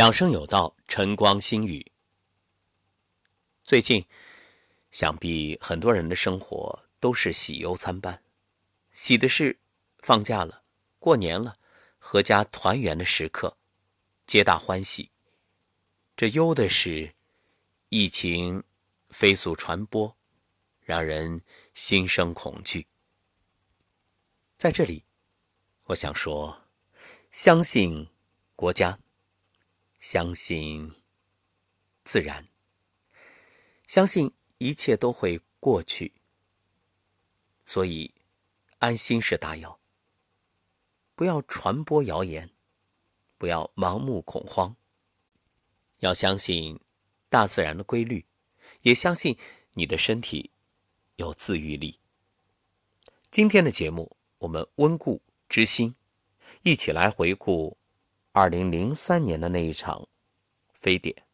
[0.00, 1.92] 养生有道，晨光心语。
[3.62, 4.02] 最近，
[4.90, 8.22] 想必很多人的生活都是喜忧参半。
[8.92, 9.58] 喜的是
[9.98, 10.62] 放假了，
[10.98, 11.58] 过年了，
[12.00, 13.58] 阖家团圆的时刻，
[14.26, 15.10] 皆大欢喜。
[16.16, 17.14] 这忧的是
[17.90, 18.64] 疫情
[19.10, 20.16] 飞速传播，
[20.80, 21.42] 让人
[21.74, 22.86] 心生恐惧。
[24.56, 25.04] 在这里，
[25.84, 26.62] 我想说，
[27.30, 28.08] 相信
[28.56, 28.98] 国家。
[30.00, 30.94] 相信
[32.02, 32.48] 自然，
[33.86, 36.14] 相信一切都会过去，
[37.66, 38.14] 所以
[38.78, 39.78] 安心是大药。
[41.14, 42.50] 不要传播谣言，
[43.36, 44.74] 不要盲目恐慌，
[45.98, 46.80] 要相信
[47.28, 48.24] 大自然的规律，
[48.80, 49.36] 也相信
[49.74, 50.50] 你的身体
[51.16, 52.00] 有自愈力。
[53.30, 55.94] 今天的节目，我们温故知新，
[56.62, 57.76] 一起来回顾。
[58.32, 60.06] 二零零三年的那一场
[60.72, 61.24] 非典，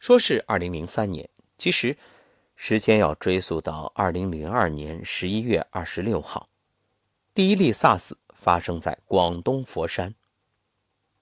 [0.00, 1.96] 说是二零零三年，其实
[2.56, 6.48] 时间要追溯到二零零二年十一月二十六号，
[7.32, 10.16] 第一例 SARS 发生在广东佛山。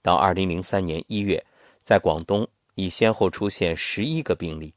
[0.00, 1.44] 到二零零三年一月，
[1.82, 4.72] 在广东已先后出现十一个病例。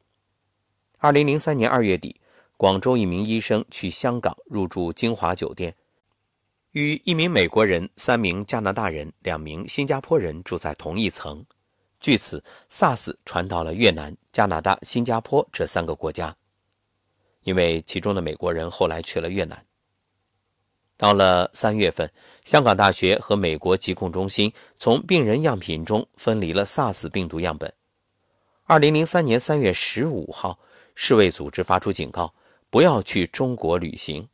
[0.97, 2.19] 二零零三年二月底，
[2.57, 5.77] 广州一名医生去香港入住金华酒店。
[6.73, 11.43] 与一名美国人、三名加拿大人、两名新加坡人住在同一层，
[11.99, 16.35] 据此，SARS 传到了越南、加拿大、新加坡这三个国家。
[17.41, 19.65] 因为其中的美国人后来去了越南。
[20.95, 22.11] 到了三月份，
[22.43, 27.73] 香港大学和美国疾控中心从病人样品中分离了 SARS 病毒样本。
[28.65, 30.59] 二零零三年三月十五号，
[30.93, 32.35] 世卫组织发出警告，
[32.69, 34.29] 不要去中国旅行。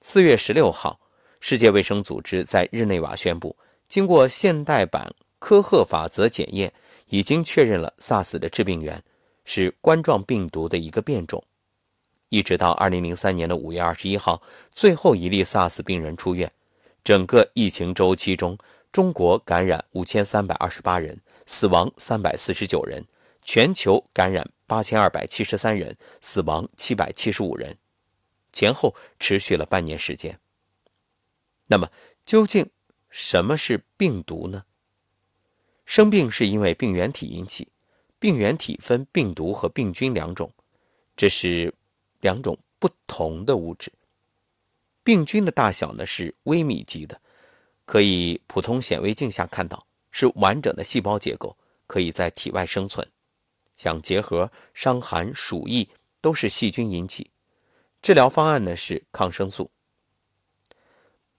[0.00, 1.00] 四月十六号。
[1.46, 3.54] 世界卫生组织在日内瓦宣布，
[3.86, 6.72] 经过现代版科赫法则检验，
[7.08, 9.04] 已经确认了 SARS 的致病源
[9.44, 11.44] 是冠状病毒的一个变种。
[12.30, 16.50] 一直到2003年的5月21号，最后一例 SARS 病人出院。
[17.04, 18.56] 整个疫情周期中，
[18.90, 23.02] 中国感染5328人，死亡349人；
[23.44, 27.76] 全球感染8273人，死亡775人。
[28.50, 30.38] 前后持续了半年时间。
[31.66, 31.90] 那么，
[32.24, 32.70] 究竟
[33.08, 34.64] 什么是病毒呢？
[35.84, 37.68] 生病是因为病原体引起，
[38.18, 40.52] 病原体分病毒和病菌两种，
[41.16, 41.74] 这是
[42.20, 43.92] 两种不同的物质。
[45.02, 47.20] 病菌的大小呢是微米级的，
[47.84, 53.06] 可以普通显微镜下看到，是完整的细胞结构，可以在体外生存。
[53.74, 55.88] 像结核、伤寒、鼠疫
[56.20, 57.30] 都是细菌引起，
[58.00, 59.70] 治疗方案呢是抗生素。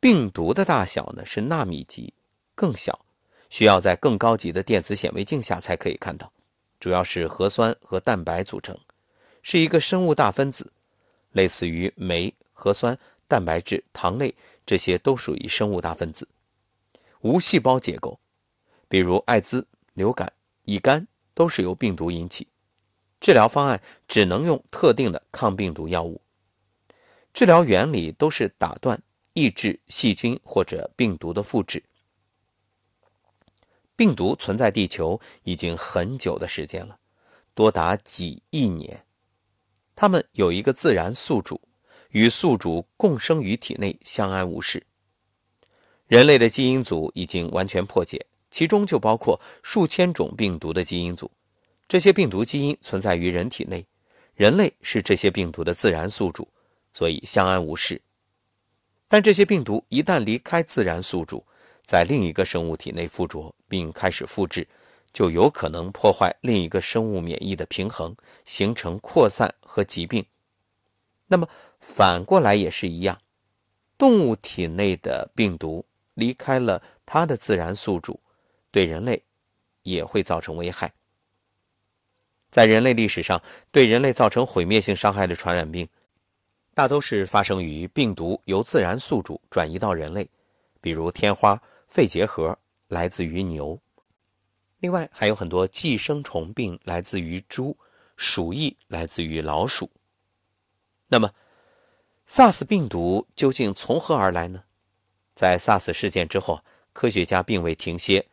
[0.06, 2.14] 病毒的大小呢是纳米级，
[2.54, 3.04] 更小，
[3.50, 6.32] 需要在更高级的电子显微镜下才可以看到。
[6.80, 8.78] 主要是核酸和蛋白组成，
[9.42, 10.72] 是一个生物大分子，
[11.32, 12.96] 类似于酶、核酸、
[13.28, 16.28] 蛋白质、糖类，这些都属于生物大分子，
[17.22, 18.20] 无细胞结构。
[18.88, 19.66] 比如艾滋、
[19.96, 20.32] 流感、
[20.66, 22.48] 乙肝都是由病毒引起，
[23.20, 26.22] 治疗方案只能用特定的抗病毒药物，
[27.34, 29.02] 治疗原理都是打断。
[29.36, 31.84] 抑制细菌或者病毒的复制。
[33.98, 37.00] 病毒存在地球已经很久的时间了，
[37.54, 39.06] 多达几亿年。
[39.94, 41.62] 它们有一个自然宿主，
[42.12, 44.86] 与宿主共生于体内，相安无事。
[46.08, 51.30] 人类的基因组已经完全破解，其中就包括数千种病毒的基因组。
[51.88, 53.86] 这些病毒基因存在于人体内，
[54.34, 56.48] 人类是这些病毒的自然宿主，
[56.94, 58.02] 所以相安无事。
[59.08, 61.46] 但这些病毒一旦离开自然宿主，
[61.84, 64.68] 在另一个生物体内附着并开始复制，
[65.14, 70.26] 就有可能破坏另一个生物免疫的平衡，形成扩散和疾病。
[71.28, 71.48] 那么
[71.80, 73.20] 反过来也是一样，
[73.98, 78.20] 动物体内的病毒离开了它的自然宿主，
[78.72, 79.24] 对人类
[79.84, 80.94] 也会造成危害。
[82.50, 83.42] 在人类历史上，
[83.72, 85.88] 对人类造成毁灭性伤害的传染病。
[86.76, 90.30] 大都是发生于病毒由自然宿主转移到人类，
[90.82, 93.80] 比如天花、肺结核来自于牛。
[94.80, 97.78] 另外还有很多寄生虫病来自于猪，
[98.18, 99.90] 鼠疫来自于老鼠。
[101.08, 101.32] 那么
[102.28, 104.66] ，SARS 病毒究竟从何而来呢？
[105.34, 106.62] 在 SARS 事件之后，
[106.92, 108.28] 科学家并未停歇，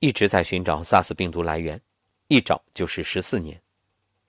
[0.00, 1.80] 一直在寻找 SARS 病毒来源，
[2.28, 3.62] 一找就是十四年，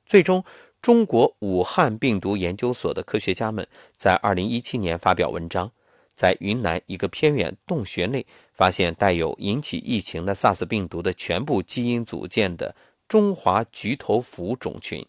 [0.05, 0.45] 最终。
[0.87, 3.67] 中国武汉病毒研究所的科学家们
[3.97, 5.73] 在2017年发表文章，
[6.13, 12.73] 在云南一个偏远洞穴内发现带有引起疫情的 SARS 病毒的全部基因组件的
[13.05, 15.05] 中华菊头蝠种群。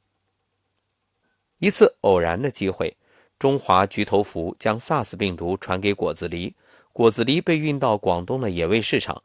[1.58, 2.96] 一次偶然的机会，
[3.38, 6.54] 中华菊头蝠将 SARS 病毒传给果子狸，
[6.92, 9.22] 果子狸被运到广东的野味市场，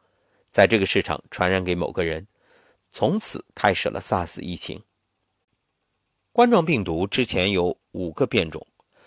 [0.50, 2.28] 在这个市场传染给某个人，
[2.92, 4.84] 从此开始了 SARS 疫情。
[6.34, 8.66] 冠状病毒之前有五个变种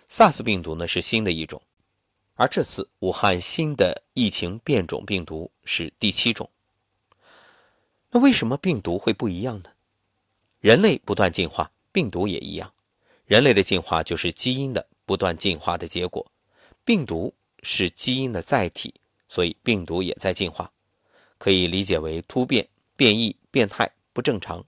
[0.10, 1.62] ，SARS 病毒呢是新的一种。
[2.36, 6.50] 而这次武汉新的疫情变种病毒是第七种。
[8.12, 9.72] 那为什么病毒会不一样呢？
[10.62, 12.74] 人类不断进化，病毒也一样。
[13.26, 16.32] 人类的进化就是基因的不断进化的结果，
[16.86, 18.94] 病毒是基因的载体，
[19.28, 20.72] 所以病毒也在进化，
[21.38, 24.64] 可以理解为突变、变异、变态、不正常。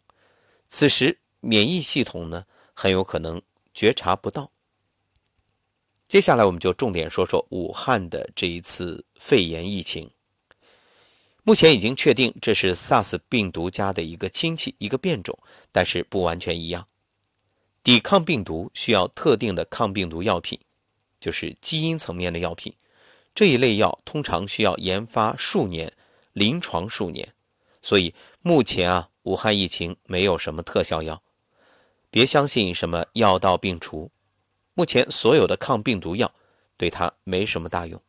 [0.68, 3.42] 此时免疫系统呢，很有可能
[3.74, 4.52] 觉察不到。
[6.08, 10.10] 接下来，我们就重点说说武汉的这一次肺炎疫情。
[11.44, 15.38] 目前已经确定这是 SARS 病毒家的一个亲戚、一个变种，
[15.72, 16.88] 但是不完全一样。
[17.84, 20.60] 抵抗病毒需要特定的抗病毒药品，
[21.20, 22.74] 就是基因层面的药品。
[23.34, 25.94] 这一类药通常需要研发数年，
[26.34, 27.34] 临床数年。
[27.82, 31.22] 所以目前啊，武汉疫情没有什么特效药。
[32.10, 34.12] 别相信什么药到病除。
[34.74, 36.34] 目前所有的抗病毒药
[36.78, 38.02] 对它没什么大用，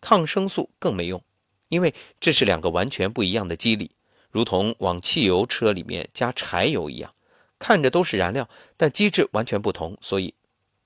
[0.00, 1.22] 抗生素更没用，
[1.68, 3.90] 因为这是两个完全不一样的机理，
[4.30, 7.12] 如同往汽油车里面加柴油一样，
[7.58, 10.34] 看着都是燃料，但机制完全不同，所以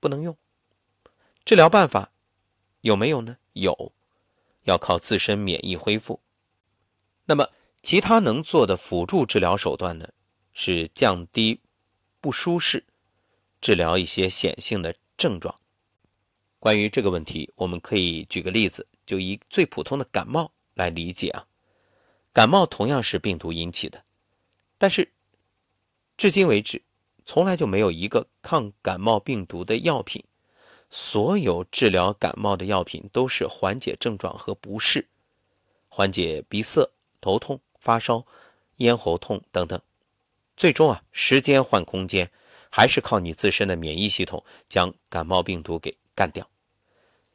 [0.00, 0.36] 不能用。
[1.44, 2.12] 治疗办法
[2.80, 3.36] 有没有呢？
[3.52, 3.92] 有，
[4.62, 6.20] 要靠自身免疫恢复。
[7.26, 7.50] 那么
[7.82, 10.08] 其他能做的辅助治疗手段呢？
[10.54, 11.60] 是降低
[12.24, 12.82] 不舒适。
[13.60, 15.54] 治疗一些显性的症状。
[16.58, 21.46] 关于这个问题，我们可以举个例子，就以最普通的感冒来理解啊。
[22.32, 24.02] 感冒同样是病毒引起的，
[24.78, 25.12] 但是
[26.16, 26.80] 至今为止，
[27.26, 30.24] 从来就没有一个抗感冒病毒的药品。
[30.88, 35.06] 所有治疗感冒的药品都是缓解症状和不适，
[35.90, 36.90] 缓解鼻塞、
[37.20, 38.24] 头痛、发烧、
[38.76, 39.78] 咽喉痛等等。
[40.56, 42.30] 最终啊，时间换空间。
[42.76, 46.50] 还是靠你自身的免疫系统将感冒病毒给干掉。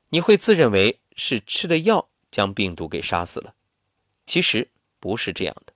[0.09, 3.55] 你会自认为是吃的药将病毒给杀死了，
[4.25, 4.69] 其实
[4.99, 5.71] 不是这样的。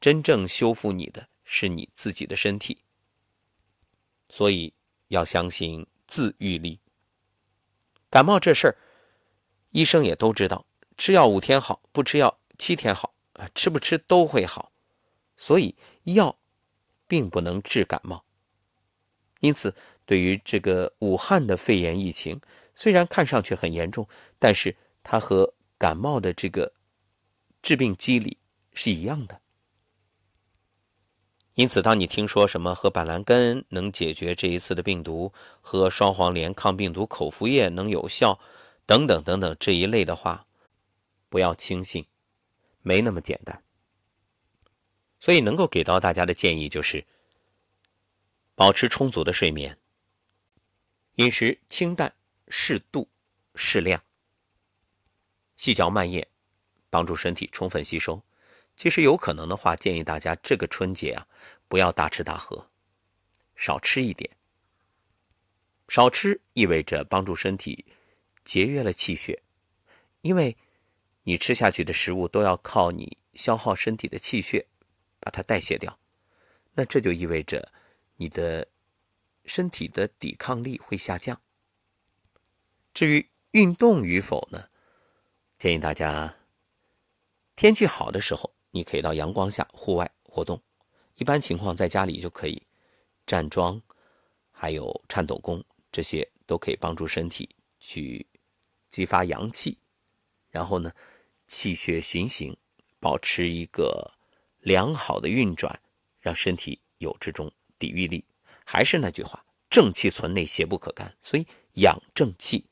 [0.00, 2.78] 真正修复你的是你自己的身体，
[4.30, 4.72] 所以
[5.08, 6.80] 要相信自愈力。
[8.08, 8.78] 感冒这事儿，
[9.72, 10.64] 医生也都知道，
[10.96, 14.72] 吃药五天好，不吃药七天好啊，吃不吃都会好。
[15.36, 16.38] 所以药
[17.06, 18.24] 并不能治感冒。
[19.40, 19.74] 因此，
[20.04, 22.40] 对于这个武汉的肺炎疫情，
[22.74, 24.08] 虽然看上去很严重，
[24.38, 26.72] 但是它和感冒的这个
[27.60, 28.38] 致病机理
[28.72, 29.40] 是一样的。
[31.54, 38.38] 因此，当你听说什么喝板蓝根能解决这一次的病毒，喝双黄连抗病毒口服液能有效，
[38.84, 40.46] 等等等等这一类的话，
[41.28, 42.06] 不要轻信，
[42.82, 43.62] 没那么简单。
[45.20, 47.04] 所以，能够给到大家的建议就是。
[48.58, 49.76] 保持充足的睡眠，
[51.16, 52.14] 饮食清淡、
[52.48, 53.06] 适度、
[53.54, 54.02] 适量，
[55.56, 56.26] 细嚼慢咽，
[56.88, 58.22] 帮助身体充分吸收。
[58.74, 61.28] 其实有可能的话，建议大家这个春节啊，
[61.68, 62.70] 不要大吃大喝，
[63.54, 64.30] 少吃一点。
[65.88, 67.84] 少吃意味着帮助身体
[68.42, 69.42] 节约了气血，
[70.22, 70.56] 因为
[71.24, 74.66] 你吃下去的食物都要靠你消耗身体的气血
[75.26, 75.98] 把它代谢掉，
[76.74, 77.72] 那这就意味着。
[78.14, 78.68] 你的
[79.44, 81.42] 身体的抵抗力会下降。
[82.94, 84.68] 至于运动与否呢？
[85.58, 86.36] 建议大家
[87.56, 90.62] 天气好的时候，你可以到阳光下户外活动。
[91.16, 92.62] 一般情况在家里就可以
[93.26, 93.82] 站桩，
[94.52, 98.28] 还有颤抖功，这些都可以帮助身体去
[98.88, 99.78] 激发阳气，
[100.50, 100.92] 然后呢，
[101.48, 102.56] 气血循行，
[103.00, 104.15] 保持一个
[104.66, 105.80] 良好的运转，
[106.20, 107.52] 让身体有这种。
[107.78, 108.24] 抵御力
[108.64, 111.14] 还是那句话，正气存内，邪不可干。
[111.22, 112.64] 所以养正气，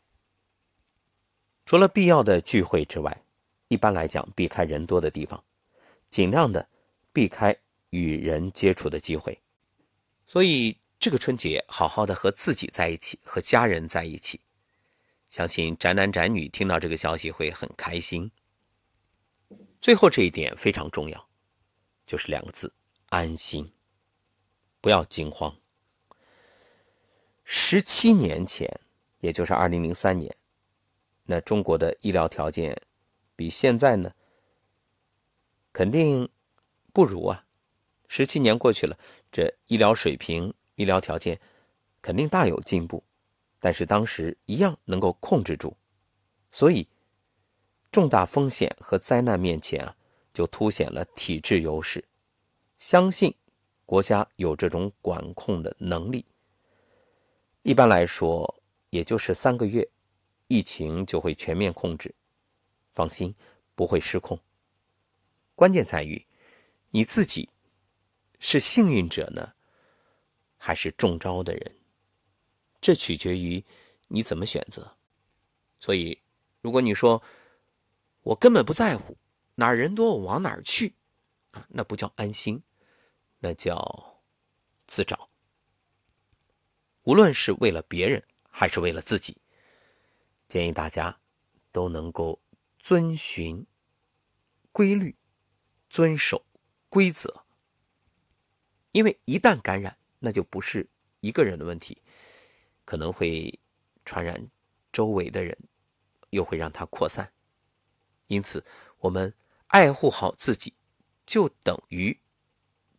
[1.67, 3.25] 除了必要的聚会之外，
[3.69, 5.45] 一般来讲，避开人多的地方，
[6.09, 6.69] 尽量的
[7.13, 7.55] 避开
[7.91, 9.39] 与人接触的机会。
[10.27, 14.41] 所以这个春节，好好的和自己在一起，和家人在一起，
[15.29, 18.31] 相信宅男宅女听到这个消息会很开心。
[19.83, 21.29] 最后这一点非常重要，
[22.07, 22.73] 就是两个字：
[23.09, 23.73] 安心。
[24.81, 25.59] 不要惊慌。
[27.43, 28.81] 十七年前，
[29.21, 30.37] 也就是二零零三年，
[31.25, 32.83] 那中国的医疗条件
[33.35, 34.13] 比现在呢，
[35.73, 36.29] 肯定
[36.93, 37.47] 不如啊。
[38.07, 38.99] 十七年过去了，
[39.33, 41.41] 这医疗水平、医疗条件
[42.03, 43.05] 肯定大有进步，
[43.59, 45.79] 但是当时一样能够控制住。
[46.51, 46.89] 所以，
[47.91, 49.97] 重大风险和灾难面前啊，
[50.35, 52.05] 就凸显了体制优势。
[52.77, 53.35] 相信
[53.87, 56.27] 国家有这种管控的能力。
[57.63, 59.89] 一般来说，也就是三个月，
[60.49, 62.15] 疫情就会全面控制。
[62.93, 63.35] 放心，
[63.75, 64.39] 不会失控。
[65.55, 66.27] 关键在于
[66.91, 67.49] 你自己
[68.39, 69.55] 是幸运者呢，
[70.59, 71.77] 还是中招的人？
[72.81, 73.65] 这取决于
[74.09, 74.97] 你怎么选择。
[75.81, 76.21] 所以，
[76.61, 77.23] 如果你说
[78.23, 79.17] 我根本不在乎，
[79.57, 80.95] 哪儿人多我往哪儿去
[81.53, 82.63] 啊，那不叫安心，
[83.39, 84.23] 那叫
[84.87, 85.31] 自找。
[87.05, 89.37] 无论是为了别人还是为了自己，
[90.49, 91.21] 建议大家
[91.71, 92.41] 都能够
[92.79, 93.67] 遵循
[94.73, 95.17] 规律，
[95.89, 96.45] 遵守
[96.89, 97.45] 规则。
[98.93, 100.89] 因为一旦感染，那就不是
[101.21, 102.01] 一个人的问题，
[102.85, 103.59] 可能会
[104.05, 104.49] 传染
[104.93, 105.57] 周围的人，
[106.31, 107.33] 又会让它扩散。
[108.29, 108.65] 因此，
[108.99, 109.35] 我们
[109.75, 110.73] 爱护好自己，
[111.27, 112.21] 就等于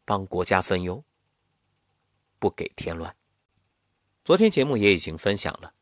[0.04, 1.06] 帮国家分忧，
[2.38, 3.16] 不给添乱。
[4.26, 5.74] 昨天节目也已经分享了，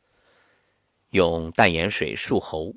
[1.10, 2.76] 用淡盐水漱喉，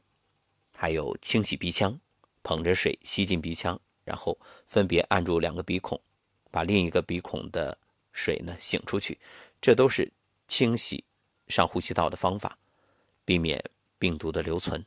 [0.74, 2.00] 还有清洗鼻腔，
[2.42, 6.00] 捧着水吸进鼻腔，然后分别按住两个鼻孔，
[6.50, 7.76] 把另一个鼻孔的
[8.12, 9.18] 水呢擤出去，
[9.60, 10.10] 这都是
[10.48, 11.04] 清洗
[11.48, 12.58] 上呼吸道的方法，
[13.26, 13.62] 避免
[13.98, 14.86] 病毒的留存。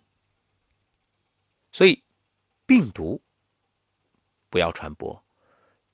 [1.72, 2.02] 所以
[2.70, 3.20] 病毒
[4.48, 5.24] 不要传播，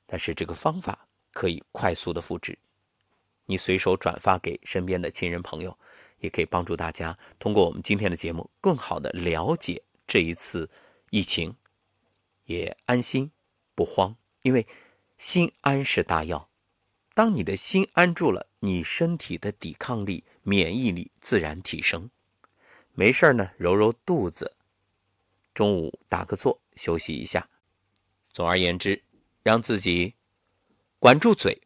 [0.06, 2.60] 但是这个方法可以快速的复制。
[3.46, 5.80] 你随手转发给身边的亲人朋友，
[6.18, 10.70] 也可以帮助大家通过我们今天的节目，更好的了解这一次
[11.12, 11.56] 疫情，
[12.44, 13.32] 也安心
[13.74, 14.18] 不慌。
[14.42, 14.68] 因为
[15.18, 16.50] 心安是大药，
[17.14, 22.10] 当你的心安住了，你身体的抵抗力、免疫力自然提升。
[22.92, 24.58] 没事呢，揉揉肚子，
[25.54, 27.50] 中午打个坐休息一下。
[28.32, 29.04] 总而言之，
[29.44, 30.16] 让自己
[31.00, 31.62] 管住嘴，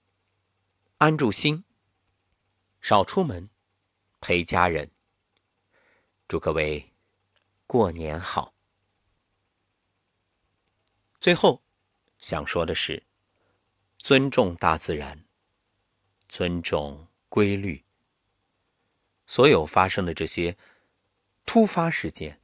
[0.98, 1.64] 安住心。
[2.82, 3.50] 少出门，
[4.22, 4.90] 陪家人。
[6.28, 6.94] 祝各位
[7.68, 8.54] 过年好。
[11.20, 11.62] 最后
[12.18, 13.04] 想说的是，
[13.98, 15.26] 尊重大自然，
[16.30, 17.84] 尊重规律。
[19.28, 20.58] 所有发生的这些
[21.46, 22.40] 突发事件，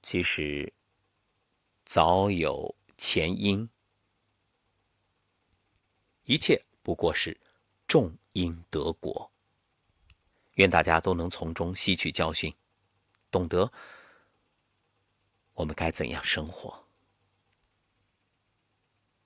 [0.00, 0.72] 其实
[1.86, 3.70] 早有前因，
[6.24, 7.40] 一切不过是
[7.86, 9.30] 种因得果。
[10.54, 12.52] 愿大家都能从中吸取教训，
[13.30, 13.72] 懂得
[15.52, 16.85] 我们该怎样生活。